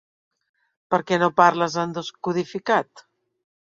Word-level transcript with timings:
Per 0.93 0.99
què 1.11 1.19
no 1.23 1.29
parles 1.41 1.77
en 1.83 1.93
descodificat? 1.99 3.09